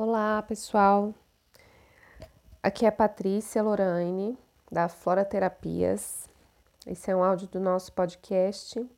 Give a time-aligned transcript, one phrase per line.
[0.00, 1.12] Olá, pessoal.
[2.62, 4.38] Aqui é Patrícia Lorraine,
[4.70, 6.30] da Flora Terapias.
[6.86, 8.88] Esse é um áudio do nosso podcast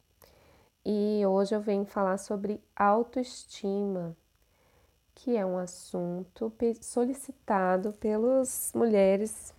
[0.85, 4.15] e hoje eu venho falar sobre autoestima,
[5.15, 6.53] que é um assunto
[6.83, 9.55] solicitado pelas mulheres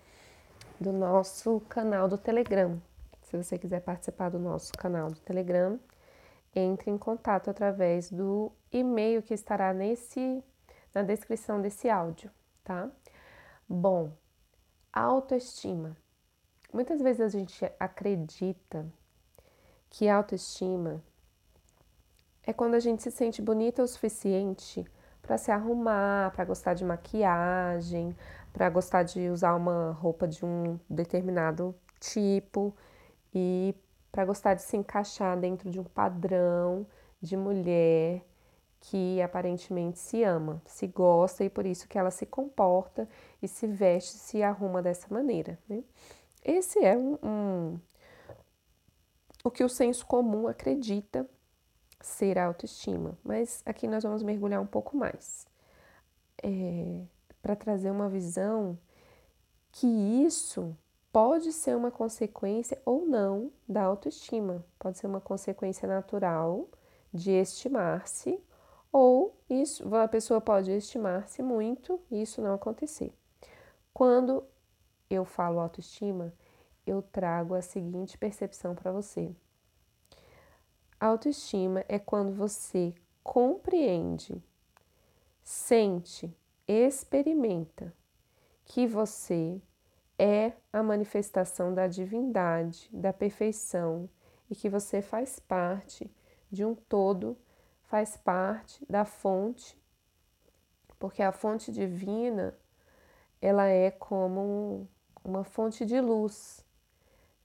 [0.80, 2.80] do nosso canal do Telegram.
[3.24, 5.80] Se você quiser participar do nosso canal do Telegram,
[6.56, 10.44] entre em contato através do e-mail que estará nesse
[10.94, 12.30] na descrição desse áudio,
[12.64, 12.90] tá?
[13.68, 14.12] Bom,
[14.92, 15.96] autoestima.
[16.74, 18.86] Muitas vezes a gente acredita
[19.90, 21.04] que autoestima
[22.44, 24.86] é quando a gente se sente bonita o suficiente
[25.22, 28.16] para se arrumar, para gostar de maquiagem,
[28.52, 32.76] para gostar de usar uma roupa de um determinado tipo
[33.34, 33.76] e
[34.12, 36.86] para gostar de se encaixar dentro de um padrão
[37.22, 38.26] de mulher
[38.82, 43.08] que aparentemente se ama, se gosta e por isso que ela se comporta
[43.42, 45.58] e se veste, se arruma dessa maneira.
[45.70, 45.84] Né?
[46.44, 47.80] Esse é um, um,
[49.44, 51.30] o que o senso comum acredita
[52.02, 55.46] ser a autoestima, mas aqui nós vamos mergulhar um pouco mais
[56.42, 57.04] é,
[57.40, 58.78] para trazer uma visão
[59.72, 60.76] que isso
[61.12, 66.68] pode ser uma consequência ou não da autoestima, pode ser uma consequência natural
[67.14, 68.42] de estimar-se
[68.92, 73.14] ou isso, a pessoa pode estimar-se muito e isso não acontecer.
[73.94, 74.44] Quando
[75.10, 76.34] eu falo autoestima,
[76.86, 79.34] eu trago a seguinte percepção para você.
[81.00, 84.44] Autoestima é quando você compreende,
[85.44, 86.36] sente,
[86.68, 87.94] experimenta
[88.66, 89.62] que você
[90.18, 94.08] é a manifestação da divindade, da perfeição
[94.50, 96.10] e que você faz parte
[96.52, 97.38] de um todo
[97.92, 99.78] faz parte da fonte,
[100.98, 102.58] porque a fonte divina
[103.42, 104.88] ela é como
[105.22, 106.66] uma fonte de luz.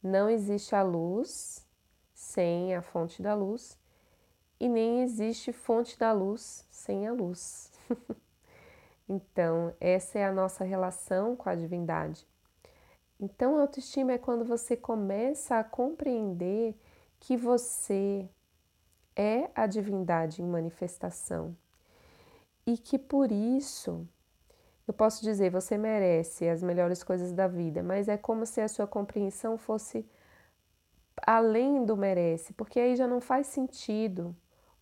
[0.00, 1.66] Não existe a luz
[2.14, 3.76] sem a fonte da luz
[4.60, 7.72] e nem existe fonte da luz sem a luz.
[9.08, 12.24] então, essa é a nossa relação com a divindade.
[13.18, 16.78] Então, a autoestima é quando você começa a compreender
[17.18, 18.30] que você
[19.16, 21.56] é a divindade em manifestação
[22.66, 24.06] e que por isso
[24.86, 28.68] eu posso dizer você merece as melhores coisas da vida, mas é como se a
[28.68, 30.06] sua compreensão fosse
[31.26, 34.36] além do merece, porque aí já não faz sentido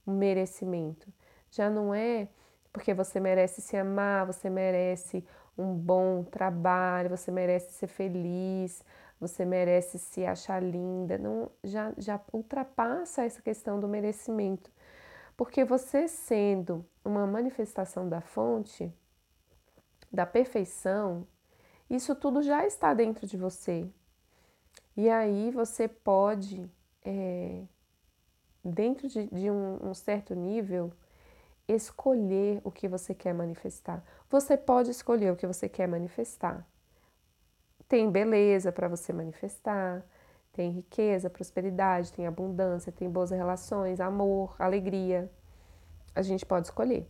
[0.05, 1.12] o merecimento.
[1.50, 2.28] Já não é
[2.73, 5.25] porque você merece se amar, você merece
[5.56, 8.84] um bom trabalho, você merece ser feliz,
[9.27, 14.71] você merece se achar linda, não já, já ultrapassa essa questão do merecimento.
[15.37, 18.93] Porque você sendo uma manifestação da fonte,
[20.12, 21.27] da perfeição,
[21.89, 23.89] isso tudo já está dentro de você.
[24.97, 26.71] E aí você pode,
[27.05, 27.62] é,
[28.65, 30.93] dentro de, de um, um certo nível,
[31.67, 34.05] escolher o que você quer manifestar.
[34.31, 36.67] Você pode escolher o que você quer manifestar.
[37.94, 40.05] Tem beleza para você manifestar,
[40.53, 45.31] tem riqueza, prosperidade, tem abundância, tem boas relações, amor, alegria.
[46.12, 47.09] A gente pode escolher.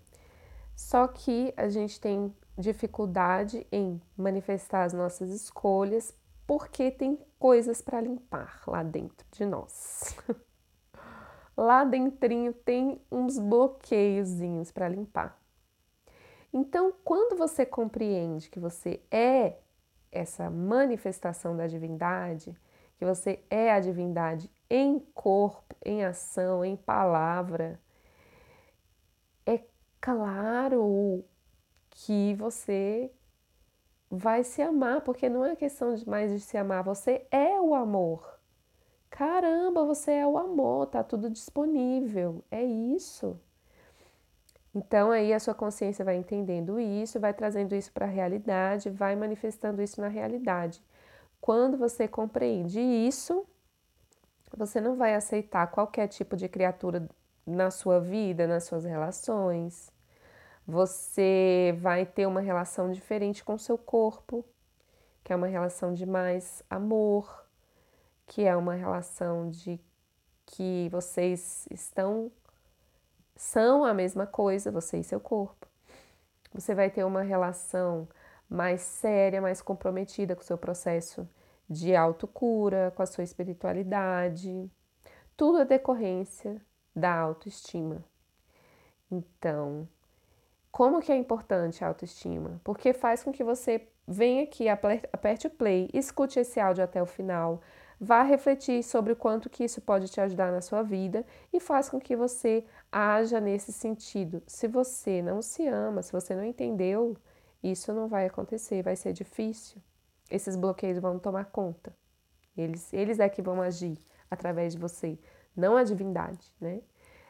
[0.76, 6.14] Só que a gente tem dificuldade em manifestar as nossas escolhas
[6.46, 10.14] porque tem coisas para limpar lá dentro de nós.
[11.56, 15.40] lá dentrinho tem uns bloqueiozinhos para limpar.
[16.52, 19.63] Então, quando você compreende que você é
[20.14, 22.56] essa manifestação da divindade,
[22.96, 27.80] que você é a divindade em corpo, em ação, em palavra,
[29.44, 29.60] é
[30.00, 31.24] claro
[31.90, 33.10] que você
[34.10, 37.74] vai se amar, porque não é questão de mais de se amar, você é o
[37.74, 38.38] amor.
[39.10, 42.44] Caramba, você é o amor, tá tudo disponível.
[42.50, 43.38] É isso.
[44.74, 49.14] Então aí a sua consciência vai entendendo isso, vai trazendo isso para a realidade, vai
[49.14, 50.82] manifestando isso na realidade.
[51.40, 53.46] Quando você compreende isso,
[54.56, 57.08] você não vai aceitar qualquer tipo de criatura
[57.46, 59.92] na sua vida, nas suas relações.
[60.66, 64.44] Você vai ter uma relação diferente com seu corpo,
[65.22, 67.46] que é uma relação de mais amor,
[68.26, 69.78] que é uma relação de
[70.46, 72.30] que vocês estão
[73.36, 75.66] são a mesma coisa, você e seu corpo.
[76.52, 78.08] Você vai ter uma relação
[78.48, 81.28] mais séria, mais comprometida com o seu processo
[81.68, 84.70] de autocura, com a sua espiritualidade.
[85.36, 86.60] Tudo é decorrência
[86.94, 88.04] da autoestima.
[89.10, 89.88] Então,
[90.70, 92.60] Como que é importante a autoestima?
[92.64, 97.06] Porque faz com que você venha aqui, aperte o play, escute esse áudio até o
[97.06, 97.60] final,
[98.04, 101.88] vá refletir sobre o quanto que isso pode te ajudar na sua vida e faz
[101.88, 104.42] com que você haja nesse sentido.
[104.46, 107.16] Se você não se ama, se você não entendeu,
[107.62, 109.82] isso não vai acontecer, vai ser difícil.
[110.30, 111.92] Esses bloqueios vão tomar conta.
[112.56, 113.98] Eles, eles é que vão agir
[114.30, 115.18] através de você,
[115.56, 116.80] não a divindade, né?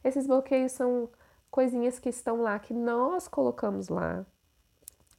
[0.03, 1.09] Esses bloqueios são
[1.51, 4.27] coisinhas que estão lá, que nós colocamos lá.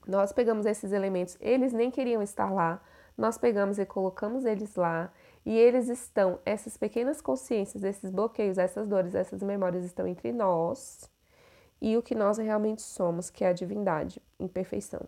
[0.08, 2.82] Nós pegamos esses elementos, eles nem queriam estar lá,
[3.18, 5.12] nós pegamos e colocamos eles lá,
[5.46, 11.10] e eles estão, essas pequenas consciências, esses bloqueios, essas dores, essas memórias estão entre nós
[11.82, 15.02] e o que nós realmente somos, que é a divindade, imperfeição.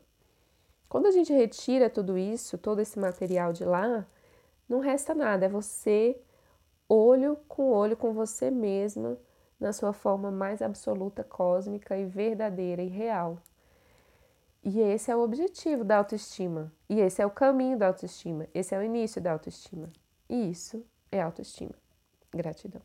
[0.87, 4.05] Quando a gente retira tudo isso, todo esse material de lá,
[4.69, 6.19] não resta nada, é você
[6.87, 9.17] olho com olho com você mesma,
[9.59, 13.39] na sua forma mais absoluta, cósmica e verdadeira e real.
[14.69, 16.73] E esse é o objetivo da autoestima.
[16.89, 18.49] E esse é o caminho da autoestima.
[18.53, 19.89] Esse é o início da autoestima.
[20.29, 21.71] E isso é autoestima.
[22.35, 22.81] Gratidão.